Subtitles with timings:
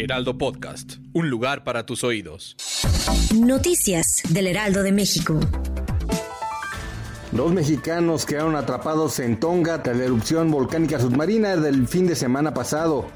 [0.00, 2.56] Heraldo Podcast, un lugar para tus oídos.
[3.34, 5.40] Noticias del Heraldo de México.
[7.32, 12.54] Dos mexicanos quedaron atrapados en Tonga tras la erupción volcánica submarina del fin de semana
[12.54, 13.06] pasado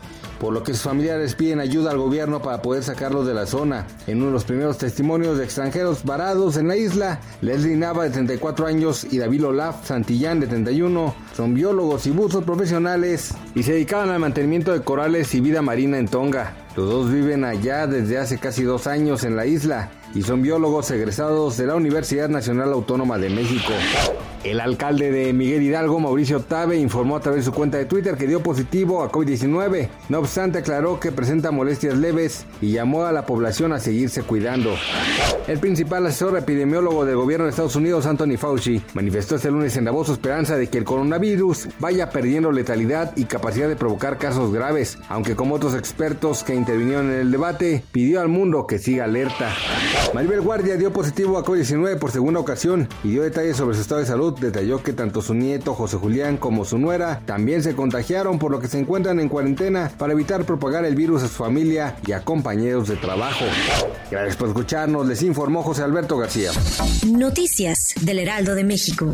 [0.43, 3.87] por lo que sus familiares piden ayuda al gobierno para poder sacarlos de la zona.
[4.09, 8.11] En uno de los primeros testimonios de extranjeros varados en la isla, Leslie Nava de
[8.11, 13.75] 34 años y David Olaf Santillán de 31 son biólogos y buzos profesionales y se
[13.75, 16.57] dedicaban al mantenimiento de corales y vida marina en Tonga.
[16.75, 20.91] Los dos viven allá desde hace casi dos años en la isla y son biólogos
[20.91, 23.73] egresados de la Universidad Nacional Autónoma de México.
[24.45, 28.17] El alcalde de Miguel Hidalgo, Mauricio Tabe, informó a través de su cuenta de Twitter
[28.17, 29.89] que dio positivo a COVID-19.
[30.09, 34.75] No obstante, aclaró que presenta molestias leves y llamó a la población a seguirse cuidando.
[35.47, 39.85] El principal asesor epidemiólogo del gobierno de Estados Unidos, Anthony Fauci, manifestó este lunes en
[39.85, 44.53] voz su esperanza de que el coronavirus vaya perdiendo letalidad y capacidad de provocar casos
[44.53, 49.05] graves, aunque como otros expertos que intervinieron en el debate, pidió al mundo que siga
[49.05, 49.55] alerta.
[50.15, 54.01] Maribel Guardia dio positivo a COVID-19 por segunda ocasión y dio detalles sobre su estado
[54.01, 54.07] de
[54.41, 58.61] detalló que tanto su nieto José Julián como su nuera también se contagiaron por lo
[58.61, 62.25] que se encuentran en cuarentena para evitar propagar el virus a su familia y a
[62.25, 63.45] compañeros de trabajo.
[64.11, 66.51] Gracias por escucharnos, les informó José Alberto García.
[67.07, 69.11] Noticias del Heraldo de México.